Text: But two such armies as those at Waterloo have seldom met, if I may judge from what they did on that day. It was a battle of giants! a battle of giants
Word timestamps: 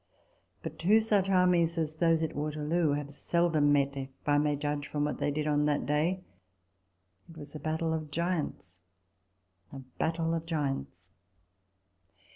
But 0.63 0.79
two 0.79 0.99
such 0.99 1.29
armies 1.29 1.77
as 1.77 1.93
those 1.97 2.23
at 2.23 2.35
Waterloo 2.35 2.93
have 2.93 3.11
seldom 3.11 3.71
met, 3.71 3.95
if 3.95 4.09
I 4.25 4.39
may 4.39 4.55
judge 4.55 4.87
from 4.87 5.03
what 5.05 5.19
they 5.19 5.29
did 5.29 5.45
on 5.45 5.67
that 5.67 5.85
day. 5.85 6.23
It 7.29 7.37
was 7.37 7.53
a 7.53 7.59
battle 7.59 7.93
of 7.93 8.09
giants! 8.09 8.79
a 9.71 9.77
battle 9.77 10.33
of 10.33 10.47
giants 10.47 11.09